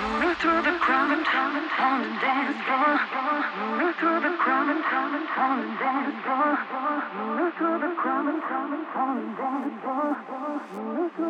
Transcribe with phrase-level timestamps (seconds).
[0.00, 3.36] Move through the crowd and pound and pound and dance floor.
[3.76, 6.96] Move through the crowd and pound and pound and dance floor.
[7.20, 11.29] Move through the crowd and pound and pound and dance floor.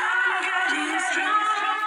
[0.00, 1.77] I'm getting stronger.